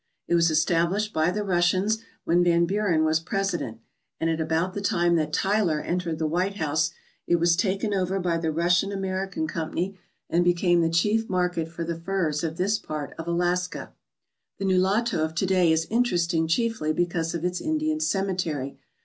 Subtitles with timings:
[0.27, 3.81] It was established by the Russians when Van Buren was President
[4.19, 6.89] and at about the time that Tyler entered the White House
[7.27, 11.83] it was taken over by the Russian American Company and became the chief market for
[11.83, 13.93] the furs of this part of Alaska.
[14.57, 18.79] The Nulato of to day is interesting chiefly because of its Indian cemetery.